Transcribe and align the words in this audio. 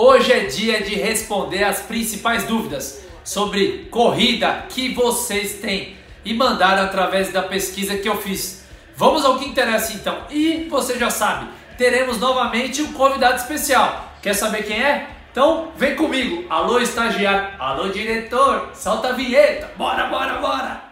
Hoje 0.00 0.30
é 0.30 0.44
dia 0.44 0.80
de 0.80 0.94
responder 0.94 1.64
as 1.64 1.80
principais 1.80 2.44
dúvidas 2.44 3.02
sobre 3.24 3.88
corrida 3.90 4.66
que 4.68 4.94
vocês 4.94 5.54
têm 5.54 5.96
e 6.24 6.32
mandaram 6.32 6.84
através 6.84 7.32
da 7.32 7.42
pesquisa 7.42 7.98
que 7.98 8.08
eu 8.08 8.16
fiz. 8.16 8.64
Vamos 8.94 9.24
ao 9.24 9.40
que 9.40 9.48
interessa 9.48 9.94
então. 9.94 10.22
E 10.30 10.68
você 10.70 10.96
já 10.96 11.10
sabe, 11.10 11.48
teremos 11.76 12.20
novamente 12.20 12.80
um 12.80 12.92
convidado 12.92 13.38
especial. 13.38 14.14
Quer 14.22 14.34
saber 14.34 14.62
quem 14.68 14.80
é? 14.80 15.08
Então 15.32 15.72
vem 15.76 15.96
comigo. 15.96 16.46
Alô 16.48 16.78
estagiário, 16.78 17.60
alô 17.60 17.88
diretor, 17.88 18.70
solta 18.74 19.08
a 19.08 19.12
vinheta. 19.14 19.72
Bora, 19.76 20.06
bora, 20.06 20.34
bora. 20.34 20.82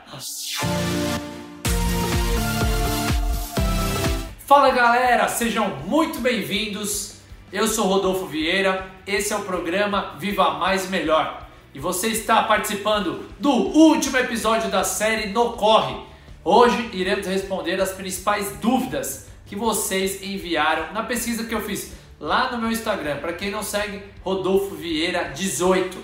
Fala 4.44 4.70
galera, 4.70 5.28
sejam 5.28 5.68
muito 5.86 6.18
bem-vindos. 6.18 7.15
Eu 7.52 7.68
sou 7.68 7.86
Rodolfo 7.86 8.26
Vieira, 8.26 8.90
esse 9.06 9.32
é 9.32 9.36
o 9.36 9.42
programa 9.42 10.16
Viva 10.18 10.54
Mais 10.54 10.90
Melhor 10.90 11.46
e 11.72 11.78
você 11.78 12.08
está 12.08 12.42
participando 12.42 13.24
do 13.38 13.50
último 13.50 14.16
episódio 14.16 14.68
da 14.68 14.82
série 14.82 15.28
No 15.28 15.52
Corre. 15.52 15.96
Hoje 16.42 16.90
iremos 16.92 17.24
responder 17.24 17.80
as 17.80 17.92
principais 17.92 18.56
dúvidas 18.56 19.28
que 19.46 19.54
vocês 19.54 20.20
enviaram 20.24 20.92
na 20.92 21.04
pesquisa 21.04 21.44
que 21.44 21.54
eu 21.54 21.60
fiz 21.60 21.92
lá 22.18 22.50
no 22.50 22.58
meu 22.58 22.72
Instagram. 22.72 23.18
Para 23.18 23.32
quem 23.32 23.52
não 23.52 23.62
segue, 23.62 24.02
Rodolfo 24.24 24.74
Vieira 24.74 25.30
18. 25.32 25.96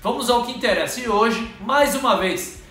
Vamos 0.00 0.30
ao 0.30 0.44
que 0.46 0.52
interessa. 0.52 1.00
E 1.00 1.08
hoje, 1.08 1.50
mais 1.60 1.96
uma 1.96 2.16
vez, 2.18 2.62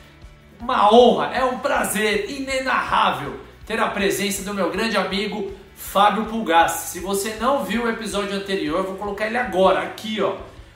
uma 0.61 0.93
honra, 0.93 1.33
é 1.33 1.43
um 1.43 1.59
prazer 1.59 2.31
inenarrável 2.31 3.41
ter 3.65 3.79
a 3.81 3.89
presença 3.89 4.43
do 4.43 4.53
meu 4.53 4.71
grande 4.71 4.95
amigo 4.95 5.51
Fábio 5.89 6.25
Pulgassi. 6.25 6.91
Se 6.91 6.99
você 7.01 7.35
não 7.35 7.65
viu 7.65 7.83
o 7.83 7.89
episódio 7.89 8.33
anterior, 8.33 8.83
vou 8.83 8.95
colocar 8.95 9.27
ele 9.27 9.37
agora, 9.37 9.81
aqui 9.81 10.21
ó. 10.21 10.35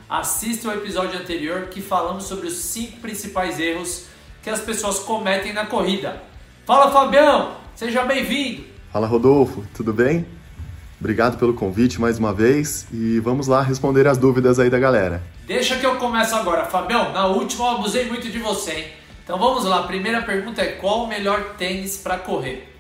Assista 0.09 0.68
o 0.68 0.73
episódio 0.73 1.18
anterior 1.18 1.68
que 1.68 1.81
falamos 1.81 2.26
sobre 2.26 2.47
os 2.47 2.56
cinco 2.56 3.00
principais 3.00 3.58
erros 3.58 4.08
que 4.44 4.50
as 4.50 4.59
pessoas 4.59 5.00
cometem 5.00 5.53
na 5.53 5.66
corrida. 5.66 6.22
Fala 6.66 6.92
Fabião, 6.92 7.53
seja 7.75 8.03
bem-vindo. 8.03 8.66
Fala 8.92 9.08
Rodolfo, 9.08 9.64
tudo 9.73 9.94
bem? 9.94 10.25
Obrigado 11.00 11.38
pelo 11.38 11.53
convite 11.53 12.00
mais 12.00 12.19
uma 12.19 12.34
vez 12.34 12.86
e 12.92 13.19
vamos 13.22 13.47
lá 13.47 13.62
responder 13.62 14.08
as 14.08 14.17
dúvidas 14.17 14.59
aí 14.59 14.69
da 14.69 14.80
galera. 14.80 15.23
Deixa 15.47 15.78
que 15.78 15.86
eu 15.86 15.95
começo 15.95 16.36
agora, 16.36 16.66
Fabião. 16.66 17.14
Na 17.14 17.25
última 17.28 17.66
eu 17.66 17.72
abusei 17.75 18.06
muito 18.06 18.30
de 18.30 18.40
você, 18.40 18.72
hein? 18.72 18.88
Então 19.23 19.40
vamos 19.40 19.64
lá. 19.64 19.80
A 19.80 19.84
primeira 19.84 20.22
pergunta 20.23 20.62
é 20.62 20.73
qual 20.73 21.06
o 21.06 21.08
melhor 21.08 21.56
tênis 21.58 21.97
para 21.97 22.17
correr? 22.17 22.75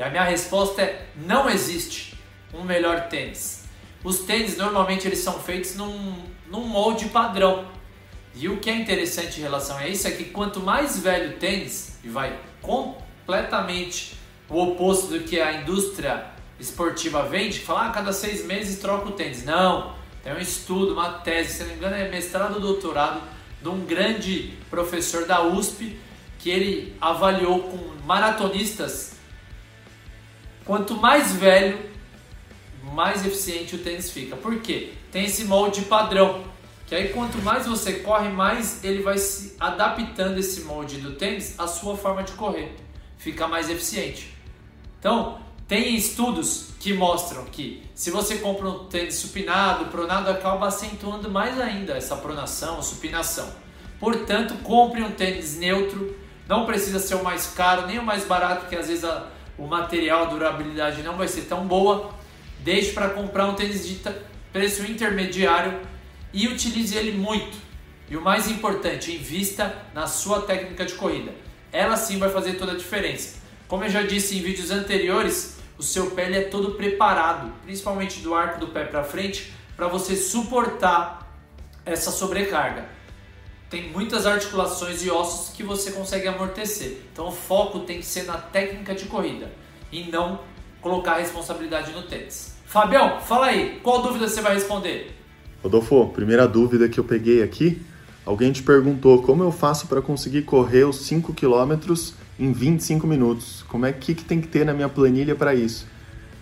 E 0.00 0.02
a 0.02 0.08
minha 0.08 0.24
resposta 0.24 0.80
é: 0.80 1.06
não 1.14 1.48
existe 1.50 2.18
um 2.54 2.64
melhor 2.64 3.08
tênis. 3.08 3.64
Os 4.02 4.20
tênis 4.20 4.56
normalmente 4.56 5.06
eles 5.06 5.18
são 5.18 5.38
feitos 5.38 5.76
num, 5.76 6.24
num 6.48 6.66
molde 6.66 7.10
padrão. 7.10 7.66
E 8.34 8.48
o 8.48 8.56
que 8.56 8.70
é 8.70 8.74
interessante 8.74 9.38
em 9.38 9.42
relação 9.42 9.76
a 9.76 9.86
isso 9.86 10.08
é 10.08 10.10
que 10.10 10.24
quanto 10.24 10.58
mais 10.58 10.98
velho 10.98 11.32
o 11.32 11.38
tênis, 11.38 11.98
e 12.02 12.08
vai 12.08 12.38
completamente 12.62 14.18
o 14.48 14.58
oposto 14.62 15.08
do 15.08 15.20
que 15.20 15.38
a 15.38 15.60
indústria 15.60 16.28
esportiva 16.58 17.24
vende, 17.24 17.60
fala 17.60 17.88
ah, 17.88 17.90
cada 17.90 18.12
seis 18.14 18.42
meses 18.46 18.78
troca 18.78 19.08
o 19.08 19.12
tênis. 19.12 19.44
Não, 19.44 19.94
tem 20.24 20.32
um 20.32 20.38
estudo, 20.38 20.94
uma 20.94 21.10
tese, 21.18 21.52
se 21.52 21.60
não 21.60 21.68
me 21.68 21.74
engano 21.74 21.96
é 21.96 22.08
mestrado 22.08 22.54
ou 22.54 22.60
doutorado, 22.60 23.20
de 23.60 23.68
um 23.68 23.84
grande 23.84 24.54
professor 24.70 25.26
da 25.26 25.42
USP, 25.42 25.98
que 26.38 26.48
ele 26.48 26.96
avaliou 27.02 27.64
com 27.64 27.76
maratonistas 28.06 29.19
Quanto 30.70 30.94
mais 30.94 31.32
velho, 31.32 31.76
mais 32.94 33.26
eficiente 33.26 33.74
o 33.74 33.78
tênis 33.80 34.08
fica. 34.12 34.36
Por 34.36 34.60
quê? 34.60 34.92
Tem 35.10 35.24
esse 35.24 35.44
molde 35.46 35.82
padrão. 35.82 36.44
Que 36.86 36.94
aí 36.94 37.08
quanto 37.08 37.38
mais 37.38 37.66
você 37.66 37.94
corre, 37.94 38.28
mais 38.28 38.84
ele 38.84 39.02
vai 39.02 39.18
se 39.18 39.56
adaptando 39.58 40.38
esse 40.38 40.60
molde 40.60 40.98
do 40.98 41.16
tênis 41.16 41.58
à 41.58 41.66
sua 41.66 41.96
forma 41.96 42.22
de 42.22 42.30
correr. 42.34 42.72
Fica 43.18 43.48
mais 43.48 43.68
eficiente. 43.68 44.32
Então, 45.00 45.40
tem 45.66 45.96
estudos 45.96 46.68
que 46.78 46.92
mostram 46.92 47.46
que 47.46 47.82
se 47.92 48.12
você 48.12 48.38
compra 48.38 48.68
um 48.68 48.84
tênis 48.84 49.16
supinado, 49.16 49.86
pronado, 49.86 50.30
acaba 50.30 50.68
acentuando 50.68 51.28
mais 51.28 51.60
ainda 51.60 51.94
essa 51.94 52.14
pronação, 52.14 52.80
supinação. 52.80 53.52
Portanto, 53.98 54.54
compre 54.62 55.02
um 55.02 55.10
tênis 55.10 55.58
neutro. 55.58 56.16
Não 56.46 56.64
precisa 56.64 57.00
ser 57.00 57.16
o 57.16 57.24
mais 57.24 57.48
caro, 57.48 57.88
nem 57.88 57.98
o 57.98 58.04
mais 58.04 58.24
barato, 58.24 58.68
que 58.68 58.76
às 58.76 58.86
vezes 58.86 59.04
a, 59.04 59.26
o 59.58 59.66
material, 59.66 60.22
a 60.22 60.30
durabilidade 60.30 61.02
não 61.02 61.16
vai 61.16 61.28
ser 61.28 61.42
tão 61.42 61.66
boa, 61.66 62.14
deixe 62.60 62.92
para 62.92 63.10
comprar 63.10 63.46
um 63.46 63.54
tênis 63.54 63.86
de 63.86 64.00
preço 64.52 64.84
intermediário 64.84 65.80
e 66.32 66.48
utilize 66.48 66.96
ele 66.96 67.12
muito. 67.12 67.56
E 68.08 68.16
o 68.16 68.20
mais 68.20 68.48
importante, 68.50 69.12
invista 69.12 69.76
na 69.94 70.06
sua 70.06 70.42
técnica 70.42 70.84
de 70.84 70.94
corrida. 70.94 71.32
Ela 71.72 71.96
sim 71.96 72.18
vai 72.18 72.28
fazer 72.28 72.54
toda 72.54 72.72
a 72.72 72.76
diferença. 72.76 73.38
Como 73.68 73.84
eu 73.84 73.88
já 73.88 74.02
disse 74.02 74.36
em 74.36 74.42
vídeos 74.42 74.70
anteriores, 74.70 75.58
o 75.78 75.82
seu 75.82 76.10
pé 76.10 76.30
é 76.32 76.42
todo 76.42 76.72
preparado, 76.72 77.52
principalmente 77.62 78.20
do 78.20 78.34
arco 78.34 78.58
do 78.58 78.68
pé 78.68 78.84
para 78.84 79.04
frente, 79.04 79.52
para 79.76 79.86
você 79.86 80.16
suportar 80.16 81.30
essa 81.84 82.10
sobrecarga 82.10 82.99
tem 83.70 83.88
muitas 83.90 84.26
articulações 84.26 85.04
e 85.04 85.10
ossos 85.10 85.54
que 85.54 85.62
você 85.62 85.92
consegue 85.92 86.26
amortecer. 86.26 86.98
Então 87.12 87.28
o 87.28 87.32
foco 87.32 87.78
tem 87.80 88.00
que 88.00 88.06
ser 88.06 88.24
na 88.24 88.36
técnica 88.36 88.92
de 88.94 89.04
corrida 89.04 89.50
e 89.92 90.10
não 90.10 90.40
colocar 90.80 91.12
a 91.12 91.18
responsabilidade 91.18 91.92
no 91.92 92.02
tênis. 92.02 92.56
Fabião, 92.66 93.20
fala 93.20 93.46
aí, 93.46 93.78
qual 93.82 94.02
dúvida 94.02 94.26
você 94.26 94.40
vai 94.40 94.54
responder? 94.54 95.14
Rodolfo, 95.62 96.08
primeira 96.08 96.48
dúvida 96.48 96.88
que 96.88 96.98
eu 96.98 97.04
peguei 97.04 97.42
aqui, 97.42 97.80
alguém 98.26 98.50
te 98.50 98.62
perguntou 98.62 99.22
como 99.22 99.44
eu 99.44 99.52
faço 99.52 99.86
para 99.86 100.02
conseguir 100.02 100.42
correr 100.42 100.84
os 100.84 100.96
5 101.06 101.32
km 101.34 101.94
em 102.38 102.52
25 102.52 103.06
minutos. 103.06 103.64
Como 103.68 103.86
é 103.86 103.92
que, 103.92 104.14
que 104.14 104.24
tem 104.24 104.40
que 104.40 104.48
ter 104.48 104.64
na 104.64 104.72
minha 104.72 104.88
planilha 104.88 105.36
para 105.36 105.54
isso? 105.54 105.86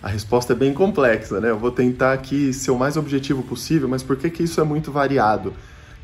A 0.01 0.07
resposta 0.07 0.53
é 0.53 0.55
bem 0.55 0.73
complexa, 0.73 1.41
né? 1.41 1.49
Eu 1.49 1.59
vou 1.59 1.71
tentar 1.71 2.13
aqui 2.13 2.53
ser 2.53 2.71
o 2.71 2.77
mais 2.77 2.95
objetivo 2.95 3.43
possível, 3.43 3.87
mas 3.87 4.01
por 4.01 4.15
que, 4.15 4.29
que 4.29 4.43
isso 4.43 4.61
é 4.61 4.63
muito 4.63 4.91
variado? 4.91 5.53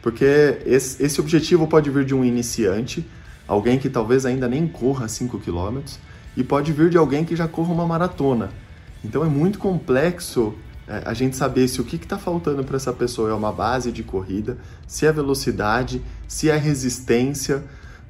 Porque 0.05 0.59
esse, 0.67 1.03
esse 1.03 1.19
objetivo 1.19 1.65
pode 1.65 1.89
vir 1.89 2.05
de 2.05 2.13
um 2.13 2.23
iniciante, 2.23 3.03
alguém 3.47 3.79
que 3.79 3.89
talvez 3.89 4.23
ainda 4.23 4.47
nem 4.47 4.67
corra 4.67 5.07
5 5.07 5.39
km, 5.39 5.79
e 6.37 6.43
pode 6.43 6.71
vir 6.71 6.91
de 6.91 6.97
alguém 6.97 7.25
que 7.25 7.35
já 7.35 7.47
corra 7.47 7.73
uma 7.73 7.87
maratona. 7.87 8.51
Então 9.03 9.25
é 9.25 9.27
muito 9.27 9.57
complexo 9.57 10.53
é, 10.87 11.01
a 11.05 11.13
gente 11.15 11.35
saber 11.35 11.67
se 11.67 11.81
o 11.81 11.83
que 11.83 11.95
está 11.95 12.19
faltando 12.19 12.63
para 12.63 12.75
essa 12.75 12.93
pessoa 12.93 13.31
é 13.31 13.33
uma 13.33 13.51
base 13.51 13.91
de 13.91 14.03
corrida, 14.03 14.59
se 14.85 15.07
é 15.07 15.11
velocidade, 15.11 15.99
se 16.27 16.51
é 16.51 16.55
resistência. 16.55 17.63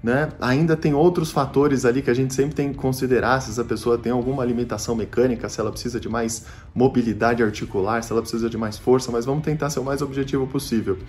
Né? 0.03 0.27
Ainda 0.41 0.75
tem 0.75 0.93
outros 0.93 1.31
fatores 1.31 1.85
ali 1.85 2.01
que 2.01 2.09
a 2.09 2.13
gente 2.13 2.33
sempre 2.33 2.55
tem 2.55 2.73
que 2.73 2.77
considerar 2.77 3.39
se 3.39 3.51
essa 3.51 3.63
pessoa 3.63 3.97
tem 3.97 4.11
alguma 4.11 4.43
limitação 4.43 4.95
mecânica, 4.95 5.47
se 5.47 5.61
ela 5.61 5.71
precisa 5.71 5.97
de 5.97 6.09
mais 6.09 6.45
mobilidade 6.75 7.41
articular, 7.41 8.03
se 8.03 8.11
ela 8.11 8.21
precisa 8.21 8.49
de 8.49 8.57
mais 8.57 8.77
força, 8.77 9.13
mas 9.13 9.23
vamos 9.23 9.45
tentar 9.45 9.69
ser 9.69 9.79
o 9.79 9.83
mais 9.85 10.01
objetivo 10.01 10.45
possível 10.45 10.99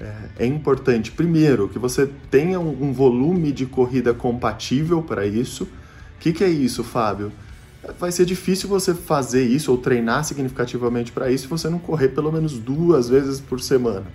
é, 0.00 0.44
é 0.44 0.46
importante, 0.46 1.12
primeiro, 1.12 1.68
que 1.68 1.78
você 1.78 2.08
tenha 2.30 2.58
um, 2.58 2.88
um 2.88 2.92
volume 2.92 3.52
de 3.52 3.66
corrida 3.66 4.14
compatível 4.14 5.02
para 5.02 5.26
isso. 5.26 5.64
O 5.64 5.68
que, 6.20 6.32
que 6.32 6.42
é 6.42 6.48
isso, 6.48 6.82
Fábio? 6.82 7.30
Vai 7.98 8.10
ser 8.10 8.24
difícil 8.24 8.68
você 8.68 8.94
fazer 8.94 9.44
isso 9.44 9.70
ou 9.70 9.78
treinar 9.78 10.24
significativamente 10.24 11.12
para 11.12 11.30
isso 11.30 11.44
se 11.44 11.48
você 11.48 11.68
não 11.68 11.78
correr 11.78 12.08
pelo 12.08 12.32
menos 12.32 12.58
duas 12.58 13.08
vezes 13.08 13.40
por 13.40 13.60
semana. 13.60 14.06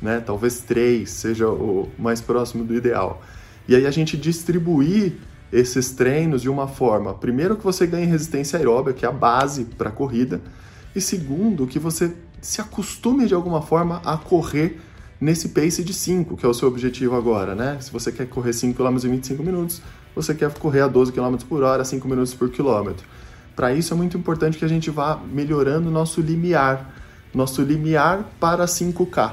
Né? 0.00 0.20
Talvez 0.20 0.58
três 0.60 1.10
seja 1.10 1.48
o 1.48 1.88
mais 1.98 2.20
próximo 2.20 2.64
do 2.64 2.74
ideal. 2.74 3.22
E 3.68 3.74
aí 3.74 3.86
a 3.86 3.90
gente 3.90 4.16
distribuir 4.16 5.14
esses 5.52 5.90
treinos 5.90 6.42
de 6.42 6.48
uma 6.48 6.66
forma, 6.66 7.14
primeiro 7.14 7.56
que 7.56 7.64
você 7.64 7.86
ganhe 7.86 8.04
resistência 8.04 8.58
aeróbica, 8.58 8.92
que 8.92 9.06
é 9.06 9.08
a 9.08 9.12
base 9.12 9.64
para 9.64 9.88
a 9.88 9.92
corrida, 9.92 10.40
e 10.94 11.00
segundo 11.00 11.66
que 11.66 11.78
você 11.78 12.12
se 12.40 12.60
acostume 12.60 13.26
de 13.26 13.34
alguma 13.34 13.62
forma 13.62 14.02
a 14.04 14.16
correr 14.16 14.80
nesse 15.20 15.48
pace 15.50 15.82
de 15.82 15.94
5, 15.94 16.36
que 16.36 16.44
é 16.44 16.48
o 16.48 16.54
seu 16.54 16.68
objetivo 16.68 17.16
agora, 17.16 17.54
né? 17.54 17.78
Se 17.80 17.90
você 17.90 18.12
quer 18.12 18.26
correr 18.26 18.52
5 18.52 18.76
km 18.76 18.96
em 18.96 19.10
25 19.10 19.42
minutos, 19.42 19.82
você 20.14 20.34
quer 20.34 20.52
correr 20.54 20.80
a 20.80 20.88
12 20.88 21.12
km 21.12 21.36
por 21.48 21.62
hora, 21.62 21.84
5 21.84 22.06
minutos 22.08 22.34
por 22.34 22.50
quilômetro. 22.50 23.06
Para 23.54 23.72
isso 23.72 23.94
é 23.94 23.96
muito 23.96 24.16
importante 24.16 24.58
que 24.58 24.64
a 24.64 24.68
gente 24.68 24.90
vá 24.90 25.18
melhorando 25.32 25.90
nosso 25.90 26.20
limiar, 26.20 26.92
nosso 27.34 27.62
limiar 27.62 28.24
para 28.38 28.66
5K. 28.66 29.32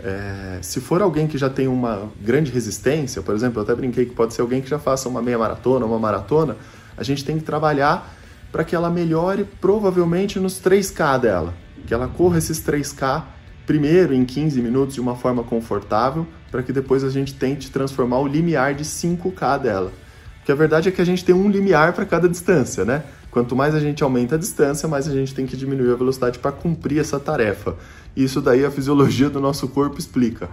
É, 0.00 0.58
se 0.62 0.80
for 0.80 1.02
alguém 1.02 1.26
que 1.26 1.36
já 1.36 1.50
tem 1.50 1.66
uma 1.66 2.08
grande 2.20 2.52
resistência, 2.52 3.20
por 3.20 3.34
exemplo, 3.34 3.58
eu 3.58 3.64
até 3.64 3.74
brinquei 3.74 4.06
que 4.06 4.14
pode 4.14 4.32
ser 4.32 4.42
alguém 4.42 4.62
que 4.62 4.70
já 4.70 4.78
faça 4.78 5.08
uma 5.08 5.20
meia 5.20 5.36
maratona, 5.36 5.84
uma 5.84 5.98
maratona, 5.98 6.56
a 6.96 7.02
gente 7.02 7.24
tem 7.24 7.36
que 7.36 7.44
trabalhar 7.44 8.14
para 8.52 8.62
que 8.62 8.76
ela 8.76 8.88
melhore 8.88 9.44
provavelmente 9.60 10.38
nos 10.38 10.60
3K 10.60 11.18
dela, 11.18 11.54
que 11.86 11.92
ela 11.92 12.06
corra 12.06 12.38
esses 12.38 12.60
3K 12.60 13.24
primeiro 13.68 14.14
em 14.14 14.24
15 14.24 14.62
minutos 14.62 14.94
de 14.94 15.00
uma 15.00 15.14
forma 15.14 15.44
confortável, 15.44 16.26
para 16.50 16.62
que 16.62 16.72
depois 16.72 17.04
a 17.04 17.10
gente 17.10 17.34
tente 17.34 17.70
transformar 17.70 18.18
o 18.18 18.26
limiar 18.26 18.74
de 18.74 18.82
5K 18.82 19.60
dela. 19.60 19.92
Porque 20.38 20.50
a 20.50 20.54
verdade 20.54 20.88
é 20.88 20.90
que 20.90 21.02
a 21.02 21.04
gente 21.04 21.22
tem 21.22 21.34
um 21.34 21.50
limiar 21.50 21.92
para 21.92 22.06
cada 22.06 22.26
distância, 22.30 22.82
né? 22.82 23.04
Quanto 23.30 23.54
mais 23.54 23.74
a 23.74 23.80
gente 23.80 24.02
aumenta 24.02 24.36
a 24.36 24.38
distância, 24.38 24.88
mais 24.88 25.06
a 25.06 25.12
gente 25.12 25.34
tem 25.34 25.46
que 25.46 25.54
diminuir 25.54 25.92
a 25.92 25.96
velocidade 25.96 26.38
para 26.38 26.50
cumprir 26.50 26.98
essa 26.98 27.20
tarefa. 27.20 27.76
Isso 28.16 28.40
daí 28.40 28.64
a 28.64 28.70
fisiologia 28.70 29.28
do 29.28 29.38
nosso 29.38 29.68
corpo 29.68 29.98
explica. 29.98 30.48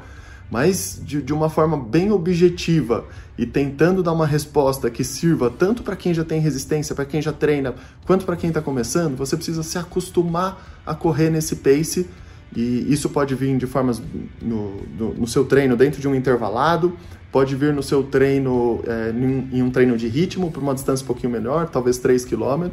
Mas 0.51 0.99
de, 1.01 1.21
de 1.21 1.31
uma 1.31 1.49
forma 1.49 1.77
bem 1.77 2.11
objetiva 2.11 3.05
e 3.37 3.45
tentando 3.45 4.03
dar 4.03 4.11
uma 4.11 4.27
resposta 4.27 4.89
que 4.89 5.05
sirva 5.05 5.49
tanto 5.49 5.83
para 5.83 5.95
quem 5.95 6.13
já 6.13 6.25
tem 6.25 6.41
resistência, 6.41 6.93
para 6.93 7.05
quem 7.05 7.21
já 7.21 7.31
treina, 7.31 7.75
quanto 8.05 8.25
para 8.25 8.35
quem 8.35 8.49
está 8.49 8.61
começando, 8.61 9.15
você 9.15 9.37
precisa 9.37 9.63
se 9.63 9.77
acostumar 9.77 10.81
a 10.85 10.93
correr 10.93 11.29
nesse 11.29 11.55
pace 11.55 12.09
e 12.55 12.91
isso 12.91 13.09
pode 13.09 13.35
vir 13.35 13.57
de 13.57 13.65
formas 13.65 14.01
no, 14.41 14.81
no, 14.97 15.13
no 15.13 15.27
seu 15.27 15.45
treino 15.45 15.75
dentro 15.75 16.01
de 16.01 16.07
um 16.07 16.15
intervalado, 16.15 16.97
pode 17.31 17.55
vir 17.55 17.73
no 17.73 17.83
seu 17.83 18.03
treino, 18.03 18.81
é, 18.87 19.11
em 19.55 19.61
um 19.61 19.69
treino 19.69 19.97
de 19.97 20.07
ritmo, 20.07 20.51
por 20.51 20.63
uma 20.63 20.73
distância 20.73 21.03
um 21.03 21.07
pouquinho 21.07 21.31
menor, 21.31 21.69
talvez 21.69 21.97
3 21.97 22.23
km, 22.23 22.69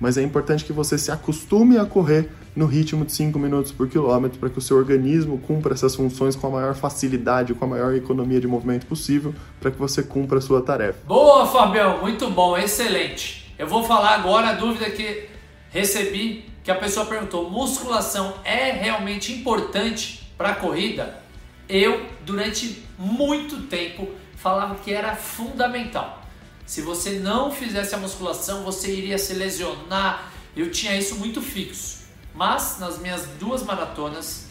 mas 0.00 0.16
é 0.16 0.22
importante 0.22 0.64
que 0.64 0.72
você 0.72 0.96
se 0.98 1.10
acostume 1.10 1.78
a 1.78 1.84
correr 1.84 2.28
no 2.56 2.66
ritmo 2.66 3.04
de 3.04 3.12
5 3.12 3.38
minutos 3.38 3.70
por 3.70 3.88
quilômetro 3.88 4.38
para 4.38 4.50
que 4.50 4.58
o 4.58 4.60
seu 4.60 4.76
organismo 4.76 5.38
cumpra 5.38 5.74
essas 5.74 5.94
funções 5.94 6.34
com 6.34 6.46
a 6.46 6.50
maior 6.50 6.74
facilidade, 6.74 7.54
com 7.54 7.64
a 7.64 7.68
maior 7.68 7.94
economia 7.94 8.40
de 8.40 8.46
movimento 8.46 8.86
possível, 8.86 9.34
para 9.60 9.70
que 9.70 9.78
você 9.78 10.02
cumpra 10.02 10.38
a 10.38 10.40
sua 10.40 10.60
tarefa. 10.60 10.98
Boa, 11.06 11.46
Fabião, 11.46 12.00
muito 12.00 12.30
bom, 12.30 12.56
excelente. 12.56 13.54
Eu 13.58 13.66
vou 13.66 13.84
falar 13.84 14.14
agora 14.14 14.48
a 14.48 14.52
dúvida 14.54 14.90
que 14.90 15.28
recebi, 15.70 16.46
que 16.62 16.70
a 16.70 16.74
pessoa 16.74 17.06
perguntou: 17.06 17.50
musculação 17.50 18.34
é 18.44 18.70
realmente 18.70 19.32
importante 19.32 20.28
para 20.36 20.50
a 20.50 20.54
corrida? 20.54 21.22
Eu, 21.68 22.06
durante 22.24 22.84
muito 22.98 23.62
tempo, 23.62 24.08
falava 24.36 24.74
que 24.76 24.92
era 24.92 25.14
fundamental. 25.16 26.22
Se 26.66 26.82
você 26.82 27.18
não 27.18 27.50
fizesse 27.50 27.94
a 27.94 27.98
musculação, 27.98 28.62
você 28.62 28.94
iria 28.94 29.18
se 29.18 29.34
lesionar. 29.34 30.30
Eu 30.56 30.70
tinha 30.70 30.96
isso 30.96 31.16
muito 31.16 31.40
fixo. 31.40 32.02
Mas 32.34 32.78
nas 32.78 32.98
minhas 32.98 33.26
duas 33.38 33.62
maratonas, 33.62 34.48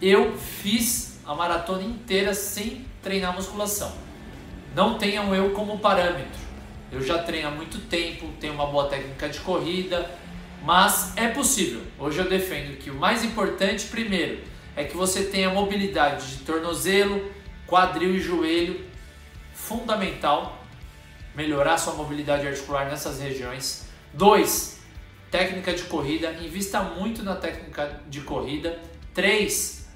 eu 0.00 0.36
fiz 0.36 1.18
a 1.24 1.34
maratona 1.34 1.82
inteira 1.82 2.34
sem 2.34 2.86
treinar 3.02 3.34
musculação. 3.34 3.92
Não 4.74 4.98
tenham 4.98 5.34
eu 5.34 5.50
como 5.50 5.78
parâmetro. 5.78 6.40
Eu 6.90 7.02
já 7.02 7.18
treino 7.22 7.48
há 7.48 7.50
muito 7.50 7.78
tempo, 7.88 8.28
tenho 8.40 8.52
uma 8.54 8.66
boa 8.66 8.88
técnica 8.88 9.28
de 9.28 9.38
corrida, 9.40 10.10
mas 10.62 11.12
é 11.16 11.28
possível. 11.28 11.82
Hoje 11.98 12.18
eu 12.18 12.28
defendo 12.28 12.76
que 12.78 12.90
o 12.90 12.94
mais 12.94 13.24
importante, 13.24 13.86
primeiro, 13.86 14.42
é 14.76 14.84
que 14.84 14.96
você 14.96 15.24
tenha 15.24 15.50
mobilidade 15.50 16.36
de 16.36 16.44
tornozelo, 16.44 17.30
quadril 17.66 18.14
e 18.14 18.20
joelho, 18.20 18.84
fundamental, 19.52 20.64
melhorar 21.34 21.78
sua 21.78 21.94
mobilidade 21.94 22.46
articular 22.46 22.86
nessas 22.86 23.20
regiões. 23.20 23.86
Dois, 24.12 24.80
técnica 25.30 25.72
de 25.72 25.84
corrida, 25.84 26.32
invista 26.32 26.82
muito 26.82 27.22
na 27.22 27.36
técnica 27.36 28.00
de 28.08 28.20
corrida. 28.22 28.80
Três, 29.14 29.88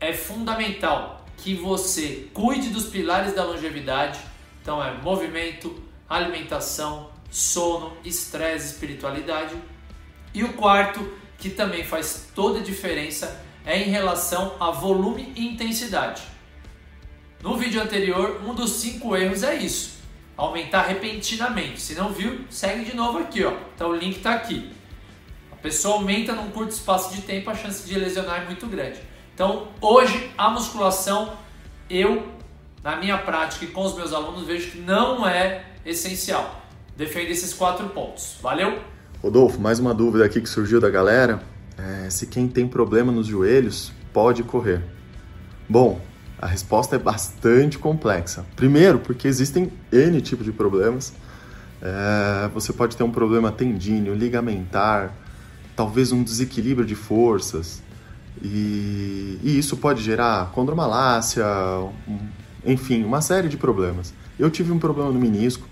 é 0.00 0.12
fundamental 0.12 1.24
que 1.36 1.54
você 1.54 2.28
cuide 2.32 2.70
dos 2.70 2.86
pilares 2.86 3.34
da 3.34 3.44
longevidade, 3.44 4.20
então 4.62 4.82
é 4.82 4.92
movimento, 4.92 5.82
alimentação, 6.08 7.10
sono, 7.30 7.96
estresse, 8.04 8.74
espiritualidade. 8.74 9.54
E 10.34 10.42
o 10.42 10.52
quarto, 10.54 11.08
que 11.38 11.48
também 11.48 11.84
faz 11.84 12.28
toda 12.34 12.58
a 12.58 12.62
diferença, 12.62 13.40
é 13.64 13.78
em 13.78 13.90
relação 13.90 14.56
a 14.58 14.70
volume 14.70 15.32
e 15.36 15.46
intensidade. 15.46 16.22
No 17.40 17.56
vídeo 17.56 17.80
anterior, 17.80 18.40
um 18.44 18.52
dos 18.52 18.72
cinco 18.72 19.16
erros 19.16 19.42
é 19.42 19.54
isso: 19.54 19.98
aumentar 20.36 20.82
repentinamente. 20.82 21.80
Se 21.80 21.94
não 21.94 22.12
viu, 22.12 22.44
segue 22.50 22.84
de 22.84 22.96
novo 22.96 23.18
aqui, 23.18 23.44
ó. 23.44 23.52
Então 23.74 23.90
o 23.90 23.96
link 23.96 24.16
está 24.16 24.34
aqui. 24.34 24.72
A 25.52 25.56
pessoa 25.56 25.94
aumenta 25.94 26.32
num 26.32 26.50
curto 26.50 26.72
espaço 26.72 27.14
de 27.14 27.22
tempo, 27.22 27.48
a 27.48 27.54
chance 27.54 27.86
de 27.86 27.98
lesionar 27.98 28.42
é 28.42 28.44
muito 28.44 28.66
grande. 28.66 28.98
Então 29.34 29.68
hoje 29.80 30.30
a 30.36 30.50
musculação, 30.50 31.36
eu 31.88 32.34
na 32.82 32.96
minha 32.96 33.16
prática 33.16 33.64
e 33.64 33.68
com 33.68 33.82
os 33.82 33.94
meus 33.94 34.12
alunos 34.12 34.46
vejo 34.46 34.72
que 34.72 34.78
não 34.78 35.26
é 35.26 35.64
essencial. 35.86 36.62
Defendo 36.96 37.30
esses 37.30 37.54
quatro 37.54 37.88
pontos. 37.90 38.36
Valeu? 38.42 38.93
Rodolfo, 39.24 39.58
mais 39.58 39.78
uma 39.78 39.94
dúvida 39.94 40.22
aqui 40.22 40.38
que 40.38 40.48
surgiu 40.50 40.78
da 40.78 40.90
galera 40.90 41.42
é, 41.78 42.10
se 42.10 42.26
quem 42.26 42.46
tem 42.46 42.68
problema 42.68 43.10
nos 43.10 43.26
joelhos 43.26 43.90
pode 44.12 44.42
correr. 44.42 44.82
Bom, 45.66 45.98
a 46.38 46.46
resposta 46.46 46.96
é 46.96 46.98
bastante 46.98 47.78
complexa. 47.78 48.44
Primeiro, 48.54 48.98
porque 48.98 49.26
existem 49.26 49.72
N 49.90 50.20
tipos 50.20 50.44
de 50.44 50.52
problemas. 50.52 51.14
É, 51.80 52.50
você 52.52 52.70
pode 52.70 52.98
ter 52.98 53.02
um 53.02 53.10
problema 53.10 53.50
tendíneo, 53.50 54.14
ligamentar, 54.14 55.14
talvez 55.74 56.12
um 56.12 56.22
desequilíbrio 56.22 56.86
de 56.86 56.94
forças, 56.94 57.82
e, 58.42 59.38
e 59.42 59.58
isso 59.58 59.78
pode 59.78 60.02
gerar 60.02 60.50
condromalácia, 60.50 61.46
um, 62.06 62.18
enfim, 62.62 63.02
uma 63.04 63.22
série 63.22 63.48
de 63.48 63.56
problemas. 63.56 64.12
Eu 64.38 64.50
tive 64.50 64.70
um 64.70 64.78
problema 64.78 65.10
no 65.10 65.18
menisco, 65.18 65.66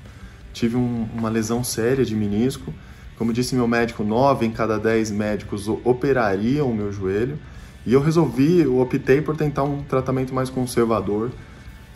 tive 0.54 0.75
um, 0.75 1.06
uma 1.14 1.28
lesão 1.28 1.62
séria 1.62 2.02
de 2.02 2.16
menisco, 2.16 2.72
como 3.17 3.32
disse 3.32 3.55
meu 3.55 3.69
médico, 3.69 4.03
9 4.03 4.47
em 4.47 4.50
cada 4.50 4.79
10 4.79 5.11
médicos 5.11 5.69
operariam 5.69 6.70
o 6.70 6.75
meu 6.75 6.93
joelho. 6.93 7.38
E 7.85 7.93
eu 7.93 8.00
resolvi, 8.00 8.61
eu 8.61 8.79
optei 8.79 9.20
por 9.20 9.37
tentar 9.37 9.64
um 9.64 9.82
tratamento 9.82 10.35
mais 10.35 10.49
conservador. 10.49 11.31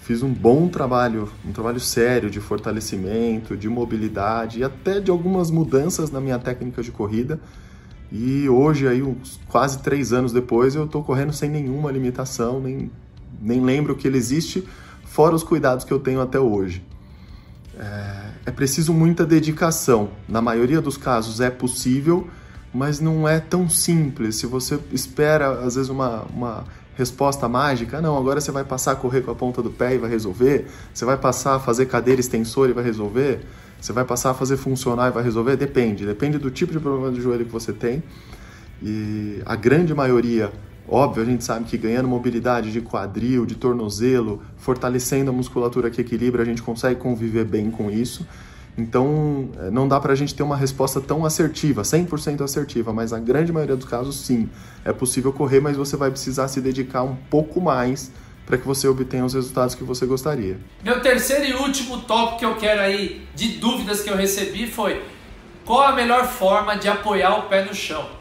Fiz 0.02 0.22
um 0.22 0.32
bom 0.32 0.68
trabalho, 0.68 1.28
um 1.44 1.52
trabalho 1.52 1.80
sério 1.80 2.30
de 2.30 2.40
fortalecimento, 2.40 3.56
de 3.56 3.68
mobilidade 3.68 4.60
e 4.60 4.64
até 4.64 5.00
de 5.00 5.10
algumas 5.10 5.50
mudanças 5.50 6.10
na 6.10 6.20
minha 6.20 6.38
técnica 6.38 6.82
de 6.82 6.92
corrida. 6.92 7.40
E 8.10 8.48
hoje, 8.48 8.86
aí, 8.86 9.02
uns 9.02 9.40
quase 9.48 9.80
três 9.80 10.12
anos 10.12 10.32
depois, 10.32 10.74
eu 10.74 10.84
estou 10.84 11.02
correndo 11.02 11.32
sem 11.32 11.50
nenhuma 11.50 11.90
limitação, 11.90 12.60
nem, 12.60 12.90
nem 13.40 13.60
lembro 13.60 13.96
que 13.96 14.06
ele 14.06 14.16
existe, 14.16 14.66
fora 15.04 15.34
os 15.34 15.42
cuidados 15.42 15.84
que 15.84 15.92
eu 15.92 15.98
tenho 15.98 16.20
até 16.20 16.38
hoje. 16.38 16.84
É, 17.76 18.25
é 18.46 18.50
preciso 18.52 18.94
muita 18.94 19.26
dedicação. 19.26 20.10
Na 20.28 20.40
maioria 20.40 20.81
dos 20.81 20.96
casos 20.96 21.40
é 21.40 21.50
possível, 21.50 22.28
mas 22.72 23.00
não 23.00 23.28
é 23.28 23.40
tão 23.40 23.69
simples. 23.69 24.37
Se 24.37 24.46
você 24.46 24.78
espera, 24.93 25.50
às 25.64 25.75
vezes, 25.75 25.90
uma, 25.90 26.22
uma 26.32 26.64
resposta 26.96 27.48
mágica, 27.48 28.00
não, 28.00 28.16
agora 28.16 28.40
você 28.40 28.52
vai 28.52 28.62
passar 28.62 28.93
a 28.93 28.96
correr 28.96 29.22
com 29.22 29.32
a 29.32 29.34
ponta 29.34 29.60
do 29.60 29.70
pé 29.70 29.96
e 29.96 29.98
vai 29.98 30.08
resolver, 30.08 30.66
você 30.94 31.04
vai 31.04 31.16
passar 31.16 31.56
a 31.56 31.60
fazer 31.60 31.87
cadeira 31.87 32.20
extensora 32.20 32.70
e 32.70 32.75
vai 32.75 32.84
resolver, 32.84 33.40
você 33.81 33.93
vai 33.93 34.04
passar 34.04 34.31
a 34.31 34.34
fazer 34.34 34.56
funcionar 34.56 35.08
e 35.08 35.10
vai 35.10 35.25
resolver, 35.25 35.56
depende, 35.56 36.06
depende 36.06 36.38
do 36.38 36.50
tipo 36.50 36.72
de 36.72 36.78
problema 36.78 37.10
de 37.10 37.20
joelho 37.20 37.44
que 37.44 37.52
você 37.52 37.72
tem. 37.72 38.02
E 38.81 39.42
a 39.44 39.56
grande 39.56 39.92
maioria 39.92 40.52
Óbvio, 40.88 41.22
a 41.22 41.26
gente 41.26 41.42
sabe 41.42 41.64
que 41.64 41.76
ganhando 41.76 42.06
mobilidade 42.08 42.70
de 42.70 42.80
quadril, 42.80 43.44
de 43.44 43.56
tornozelo, 43.56 44.40
fortalecendo 44.56 45.30
a 45.30 45.32
musculatura 45.32 45.90
que 45.90 46.00
equilibra, 46.00 46.42
a 46.42 46.44
gente 46.44 46.62
consegue 46.62 47.00
conviver 47.00 47.44
bem 47.44 47.70
com 47.70 47.90
isso. 47.90 48.26
Então, 48.78 49.49
eh, 49.58 49.70
não 49.70 49.88
dá 49.88 49.99
para 49.99 50.12
a 50.12 50.16
gente 50.16 50.34
ter 50.34 50.42
uma 50.42 50.56
resposta 50.56 51.00
tão 51.00 51.25
assertiva, 51.25 51.82
100% 51.82 52.42
assertiva, 52.42 52.92
mas 52.92 53.11
na 53.11 53.18
grande 53.18 53.50
maioria 53.50 53.75
dos 53.75 53.87
casos, 53.87 54.16
sim. 54.16 54.49
É 54.84 54.92
possível 54.92 55.32
correr, 55.32 55.61
mas 55.61 55.76
você 55.76 55.96
vai 55.96 56.11
precisar 56.11 56.46
se 56.49 56.61
dedicar 56.61 57.02
um 57.02 57.16
pouco 57.30 57.61
mais 57.61 58.12
para 58.44 58.56
que 58.56 58.66
você 58.66 58.87
obtenha 58.87 59.25
os 59.25 59.34
resultados 59.34 59.75
que 59.75 59.82
você 59.82 60.06
gostaria. 60.06 60.58
Meu 60.84 61.00
terceiro 61.00 61.44
e 61.44 61.54
último 61.54 62.02
tópico 62.02 62.38
que 62.38 62.44
eu 62.44 62.54
quero 62.56 62.80
aí, 62.80 63.26
de 63.34 63.58
dúvidas 63.58 64.02
que 64.02 64.11
eu 64.11 64.16
recebi, 64.16 64.68
foi 64.68 65.02
qual 65.64 65.82
a 65.82 65.92
melhor 65.92 66.28
forma 66.28 66.76
de 66.76 66.87
apoiar 66.87 67.38
o 67.38 67.42
pé 67.49 67.64
no 67.64 67.75
chão? 67.75 68.15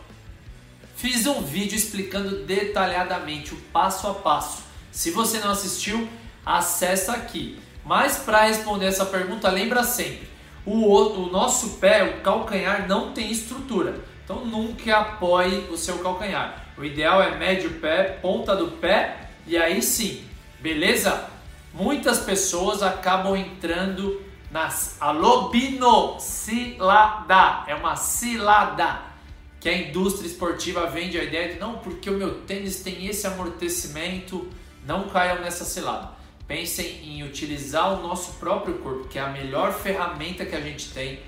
Fiz 1.05 1.27
um 1.27 1.39
vídeo 1.39 1.75
explicando 1.75 2.37
detalhadamente 2.45 3.53
o 3.53 3.57
passo 3.71 4.07
a 4.07 4.13
passo. 4.15 4.63
Se 4.91 5.11
você 5.11 5.37
não 5.37 5.51
assistiu, 5.51 6.09
acessa 6.43 7.11
aqui. 7.11 7.59
Mas 7.85 8.17
para 8.17 8.45
responder 8.45 8.87
essa 8.87 9.05
pergunta, 9.05 9.51
lembra 9.51 9.83
sempre: 9.83 10.27
o, 10.65 10.73
o 10.73 11.31
nosso 11.31 11.77
pé, 11.77 12.03
o 12.03 12.21
calcanhar, 12.21 12.87
não 12.87 13.11
tem 13.11 13.31
estrutura. 13.31 13.99
Então 14.23 14.45
nunca 14.45 14.97
apoie 14.97 15.67
o 15.69 15.77
seu 15.77 15.99
calcanhar. 15.99 16.73
O 16.75 16.83
ideal 16.83 17.21
é 17.21 17.37
médio 17.37 17.79
pé, 17.79 18.17
ponta 18.19 18.55
do 18.55 18.71
pé 18.71 19.29
e 19.45 19.55
aí 19.55 19.83
sim, 19.83 20.25
beleza? 20.59 21.29
Muitas 21.71 22.21
pessoas 22.21 22.81
acabam 22.81 23.35
entrando 23.35 24.23
nas 24.49 24.99
alobino 24.99 26.19
cilada, 26.19 27.63
é 27.67 27.75
uma 27.75 27.95
cilada 27.95 29.13
que 29.65 29.69
a 29.69 29.75
indústria 29.75 30.27
esportiva 30.27 30.85
vende 30.85 31.17
a 31.17 31.23
ideia 31.23 31.51
de 31.51 31.59
não, 31.59 31.79
porque 31.79 32.07
o 32.07 32.13
meu 32.13 32.35
tênis 32.41 32.83
tem 32.83 33.07
esse 33.07 33.25
amortecimento, 33.25 34.47
não 34.85 35.09
caiam 35.09 35.41
nessa 35.41 35.65
cilada. 35.65 36.09
Pensem 36.47 36.99
em 37.03 37.23
utilizar 37.23 37.97
o 37.97 38.07
nosso 38.07 38.33
próprio 38.33 38.75
corpo, 38.75 39.07
que 39.07 39.17
é 39.17 39.23
a 39.23 39.29
melhor 39.29 39.73
ferramenta 39.73 40.45
que 40.45 40.55
a 40.55 40.61
gente 40.61 40.91
tem 40.91 41.19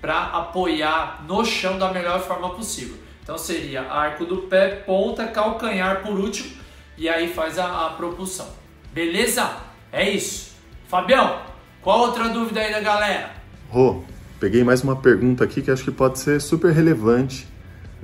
para 0.00 0.28
apoiar 0.28 1.26
no 1.28 1.44
chão 1.44 1.78
da 1.78 1.92
melhor 1.92 2.20
forma 2.20 2.54
possível. 2.54 2.96
Então 3.22 3.36
seria 3.36 3.82
arco 3.82 4.24
do 4.24 4.38
pé, 4.38 4.76
ponta, 4.76 5.26
calcanhar 5.26 6.02
por 6.02 6.18
último, 6.18 6.56
e 6.96 7.06
aí 7.06 7.34
faz 7.34 7.58
a, 7.58 7.88
a 7.88 7.90
propulsão. 7.90 8.48
Beleza? 8.94 9.58
É 9.92 10.08
isso. 10.08 10.52
Fabião, 10.88 11.42
qual 11.82 12.00
outra 12.00 12.30
dúvida 12.30 12.60
aí 12.60 12.72
da 12.72 12.80
galera? 12.80 13.34
Rô, 13.68 14.02
Peguei 14.40 14.62
mais 14.62 14.82
uma 14.82 14.96
pergunta 14.96 15.42
aqui 15.42 15.62
que 15.62 15.70
acho 15.70 15.84
que 15.84 15.90
pode 15.90 16.18
ser 16.18 16.38
super 16.38 16.70
relevante. 16.70 17.46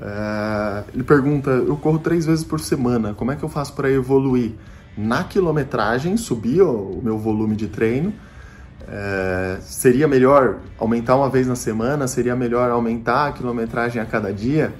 É, 0.00 0.84
ele 0.94 1.02
pergunta: 1.02 1.50
eu 1.50 1.76
corro 1.76 1.98
três 1.98 2.26
vezes 2.26 2.44
por 2.44 2.60
semana, 2.60 3.14
como 3.14 3.30
é 3.30 3.36
que 3.36 3.42
eu 3.42 3.48
faço 3.48 3.74
para 3.74 3.90
evoluir? 3.90 4.52
Na 4.96 5.24
quilometragem, 5.24 6.16
subir 6.16 6.62
o 6.62 7.00
meu 7.02 7.18
volume 7.18 7.54
de 7.54 7.68
treino. 7.68 8.12
É, 8.88 9.58
seria 9.60 10.08
melhor 10.08 10.58
aumentar 10.78 11.16
uma 11.16 11.28
vez 11.28 11.46
na 11.46 11.54
semana? 11.54 12.08
Seria 12.08 12.34
melhor 12.34 12.70
aumentar 12.70 13.28
a 13.28 13.32
quilometragem 13.32 14.02
a 14.02 14.04
cada 14.04 14.32
dia? 14.32 14.74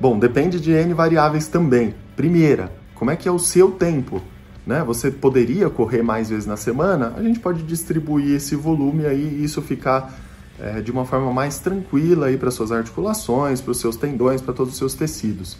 Bom, 0.00 0.18
depende 0.18 0.60
de 0.60 0.72
N 0.72 0.92
variáveis 0.92 1.48
também. 1.48 1.94
Primeira, 2.16 2.70
como 2.94 3.10
é 3.10 3.16
que 3.16 3.26
é 3.28 3.32
o 3.32 3.38
seu 3.38 3.70
tempo? 3.70 4.20
Né? 4.66 4.82
Você 4.84 5.10
poderia 5.10 5.70
correr 5.70 6.02
mais 6.02 6.28
vezes 6.28 6.46
na 6.46 6.56
semana? 6.56 7.14
A 7.16 7.22
gente 7.22 7.40
pode 7.40 7.62
distribuir 7.62 8.36
esse 8.36 8.54
volume 8.54 9.06
aí 9.06 9.38
e 9.40 9.44
isso 9.44 9.62
ficar 9.62 10.14
é, 10.60 10.80
de 10.80 10.90
uma 10.90 11.04
forma 11.04 11.32
mais 11.32 11.58
tranquila 11.58 12.26
para 12.38 12.50
suas 12.50 12.70
articulações, 12.70 13.60
para 13.60 13.70
os 13.70 13.78
seus 13.78 13.96
tendões, 13.96 14.40
para 14.40 14.52
todos 14.52 14.74
os 14.74 14.78
seus 14.78 14.94
tecidos. 14.94 15.56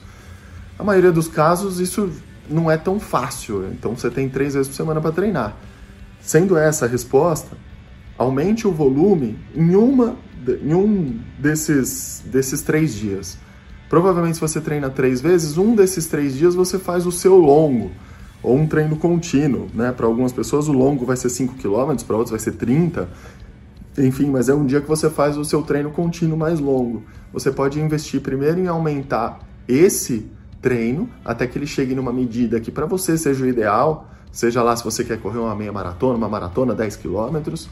A 0.79 0.85
maioria 0.85 1.13
dos 1.13 1.29
casos 1.29 1.81
isso 1.81 2.11
não 2.49 2.71
é 2.71 2.77
tão 2.77 2.99
fácil, 2.99 3.69
então 3.73 3.97
você 3.97 4.11
tem 4.11 4.29
três 4.29 4.55
vezes 4.55 4.69
por 4.69 4.75
semana 4.75 5.01
para 5.01 5.13
treinar. 5.13 5.57
Sendo 6.21 6.57
essa 6.57 6.85
a 6.85 6.89
resposta, 6.89 7.57
aumente 8.19 8.67
o 8.67 8.73
volume 8.73 9.39
em, 9.55 9.75
uma, 9.75 10.17
em 10.63 10.75
um 10.75 11.19
desses, 11.39 12.23
desses 12.27 12.61
três 12.63 12.95
dias. 12.95 13.39
Provavelmente, 13.89 14.35
se 14.35 14.41
você 14.41 14.61
treina 14.61 14.91
três 14.91 15.21
vezes, 15.21 15.57
um 15.57 15.75
desses 15.75 16.07
três 16.07 16.37
dias 16.37 16.55
você 16.55 16.79
faz 16.79 17.07
o 17.07 17.13
seu 17.13 17.37
longo 17.37 17.91
ou 18.43 18.57
um 18.57 18.67
treino 18.67 18.97
contínuo. 18.97 19.69
Né? 19.75 19.93
Para 19.93 20.07
algumas 20.07 20.33
pessoas, 20.33 20.69
o 20.69 20.73
longo 20.73 21.05
vai 21.05 21.17
ser 21.17 21.29
5 21.29 21.55
km, 21.55 22.05
para 22.07 22.17
outros 22.17 22.31
vai 22.31 22.39
ser 22.39 22.53
30 22.53 23.09
enfim, 24.07 24.31
mas 24.31 24.49
é 24.49 24.55
um 24.55 24.65
dia 24.65 24.81
que 24.81 24.89
você 24.89 25.11
faz 25.11 25.37
o 25.37 25.45
seu 25.45 25.63
treino 25.63 25.91
contínuo 25.91 26.39
mais 26.39 26.59
longo. 26.59 27.03
Você 27.33 27.51
pode 27.51 27.81
investir 27.81 28.21
primeiro 28.21 28.59
em 28.59 28.67
aumentar 28.67 29.41
esse 29.69 30.27
treino 30.61 31.09
até 31.25 31.47
que 31.47 31.59
ele 31.59 31.67
chegue 31.67 31.95
numa 31.95 32.13
medida 32.13 32.61
que 32.61 32.71
para 32.71 32.87
você 32.87 33.17
seja 33.17 33.45
o 33.45 33.49
ideal, 33.49 34.09
seja 34.31 34.63
lá 34.63 34.75
se 34.77 34.85
você 34.85 35.05
quer 35.05 35.19
correr 35.19 35.39
uma 35.39 35.55
meia 35.55 35.73
maratona, 35.73 36.17
uma 36.17 36.29
maratona, 36.29 36.75
10 36.75 36.97
quilômetros, 36.97 37.69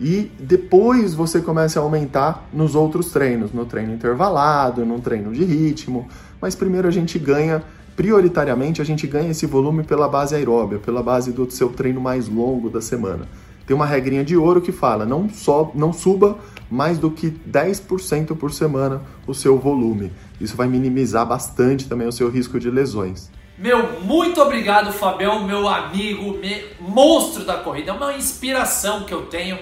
e 0.00 0.30
depois 0.38 1.14
você 1.14 1.40
comece 1.40 1.78
a 1.78 1.82
aumentar 1.82 2.48
nos 2.52 2.74
outros 2.74 3.10
treinos, 3.10 3.52
no 3.52 3.66
treino 3.66 3.92
intervalado, 3.92 4.84
no 4.86 5.00
treino 5.00 5.32
de 5.32 5.44
ritmo, 5.44 6.08
mas 6.40 6.54
primeiro 6.54 6.88
a 6.88 6.90
gente 6.90 7.18
ganha, 7.18 7.62
prioritariamente 7.96 8.80
a 8.80 8.84
gente 8.84 9.06
ganha 9.06 9.30
esse 9.30 9.46
volume 9.46 9.82
pela 9.82 10.08
base 10.08 10.34
aeróbia, 10.34 10.78
pela 10.78 11.02
base 11.02 11.32
do 11.32 11.50
seu 11.50 11.68
treino 11.70 12.00
mais 12.00 12.28
longo 12.28 12.70
da 12.70 12.80
semana 12.80 13.26
tem 13.70 13.74
uma 13.76 13.86
regrinha 13.86 14.24
de 14.24 14.36
ouro 14.36 14.60
que 14.60 14.72
fala: 14.72 15.06
não, 15.06 15.28
só, 15.28 15.70
não 15.76 15.92
suba 15.92 16.36
mais 16.68 16.98
do 16.98 17.08
que 17.08 17.30
10% 17.30 18.36
por 18.36 18.50
semana 18.50 19.00
o 19.28 19.32
seu 19.32 19.60
volume. 19.60 20.10
Isso 20.40 20.56
vai 20.56 20.66
minimizar 20.66 21.24
bastante 21.24 21.86
também 21.88 22.08
o 22.08 22.10
seu 22.10 22.28
risco 22.28 22.58
de 22.58 22.68
lesões. 22.68 23.30
Meu, 23.56 24.00
muito 24.00 24.42
obrigado, 24.42 24.92
Fabião, 24.92 25.46
meu 25.46 25.68
amigo, 25.68 26.36
me... 26.38 26.64
monstro 26.80 27.44
da 27.44 27.58
corrida. 27.58 27.92
É 27.92 27.94
uma 27.94 28.12
inspiração 28.12 29.04
que 29.04 29.14
eu 29.14 29.26
tenho. 29.26 29.56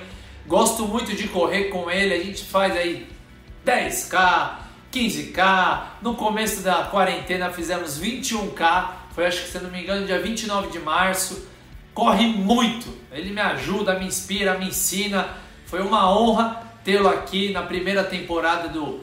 Gosto 0.47 0.87
muito 0.87 1.15
de 1.15 1.29
correr 1.29 1.65
com 1.65 1.91
ele. 1.91 2.15
A 2.15 2.25
gente 2.25 2.47
faz 2.47 2.75
aí 2.75 3.07
10K, 3.67 4.53
15K. 4.91 5.83
No 6.01 6.15
começo 6.15 6.63
da 6.63 6.85
quarentena 6.85 7.51
fizemos 7.51 8.01
21K. 8.01 8.91
Foi, 9.15 9.27
acho 9.27 9.43
que 9.43 9.51
se 9.51 9.59
não 9.59 9.71
me 9.71 9.83
engano, 9.83 10.07
dia 10.07 10.19
29 10.19 10.69
de 10.69 10.79
março 10.79 11.58
corre 11.99 12.29
muito. 12.29 12.87
Ele 13.11 13.31
me 13.31 13.41
ajuda, 13.41 13.99
me 13.99 14.07
inspira, 14.07 14.57
me 14.57 14.69
ensina. 14.69 15.37
Foi 15.67 15.83
uma 15.83 16.17
honra 16.17 16.63
tê-lo 16.85 17.09
aqui 17.09 17.51
na 17.51 17.63
primeira 17.63 18.05
temporada 18.05 18.69
do, 18.69 19.01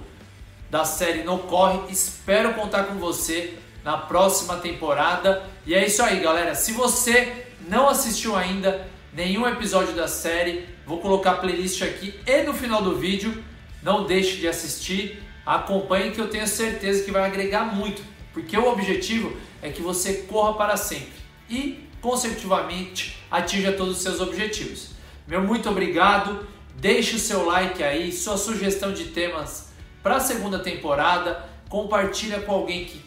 da 0.71 0.85
série 0.85 1.23
No 1.23 1.39
Corre. 1.39 1.91
Espero 1.91 2.53
contar 2.53 2.85
com 2.85 2.95
você 2.95 3.55
na 3.83 3.97
próxima 3.97 4.55
temporada. 4.55 5.43
E 5.65 5.75
é 5.75 5.85
isso 5.85 6.01
aí, 6.01 6.21
galera. 6.21 6.55
Se 6.55 6.71
você 6.71 7.47
não 7.67 7.89
assistiu 7.89 8.33
ainda 8.33 8.87
nenhum 9.11 9.45
episódio 9.45 9.93
da 9.93 10.07
série, 10.07 10.65
vou 10.85 10.99
colocar 10.99 11.31
a 11.31 11.35
playlist 11.35 11.81
aqui 11.81 12.17
e 12.25 12.43
no 12.43 12.53
final 12.53 12.81
do 12.81 12.95
vídeo. 12.95 13.43
Não 13.83 14.05
deixe 14.05 14.37
de 14.37 14.47
assistir. 14.47 15.21
Acompanhe 15.45 16.11
que 16.11 16.21
eu 16.21 16.29
tenho 16.29 16.47
certeza 16.47 17.03
que 17.03 17.11
vai 17.11 17.25
agregar 17.25 17.65
muito, 17.65 18.01
porque 18.33 18.57
o 18.57 18.71
objetivo 18.71 19.35
é 19.61 19.69
que 19.69 19.81
você 19.81 20.13
corra 20.29 20.53
para 20.53 20.77
sempre. 20.77 21.13
E 21.49 21.84
consecutivamente 22.05 23.17
atinja 23.31 23.71
todos 23.71 23.97
os 23.97 24.03
seus 24.03 24.21
objetivos. 24.21 24.91
Meu 25.27 25.41
muito 25.41 25.67
obrigado. 25.67 26.47
Deixe 26.75 27.15
o 27.15 27.19
seu 27.19 27.43
like 27.43 27.83
aí, 27.83 28.11
sua 28.11 28.37
sugestão 28.37 28.93
de 28.93 29.05
temas 29.05 29.71
para 30.03 30.17
a 30.17 30.19
segunda 30.19 30.59
temporada. 30.59 31.43
Compartilha 31.67 32.41
com 32.41 32.51
alguém 32.51 32.85
que 32.85 33.03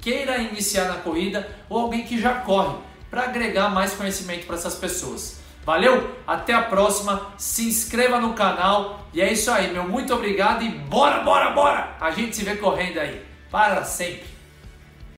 queira 0.00 0.38
iniciar 0.38 0.86
na 0.86 0.96
corrida 0.96 1.48
ou 1.68 1.78
alguém 1.78 2.04
que 2.04 2.20
já 2.20 2.40
corre 2.40 2.76
para 3.08 3.22
agregar 3.22 3.68
mais 3.68 3.94
conhecimento 3.94 4.46
para 4.46 4.56
essas 4.56 4.74
pessoas. 4.74 5.38
Valeu? 5.64 6.16
Até 6.26 6.52
a 6.52 6.62
próxima. 6.62 7.32
Se 7.38 7.68
inscreva 7.68 8.18
no 8.18 8.34
canal. 8.34 9.06
E 9.14 9.20
é 9.20 9.32
isso 9.32 9.48
aí, 9.52 9.72
meu 9.72 9.88
muito 9.88 10.12
obrigado 10.12 10.64
e 10.64 10.68
bora, 10.70 11.20
bora, 11.20 11.50
bora! 11.50 11.96
A 12.00 12.10
gente 12.10 12.34
se 12.34 12.42
vê 12.42 12.56
correndo 12.56 12.98
aí. 12.98 13.24
Para 13.48 13.84
sempre. 13.84 14.39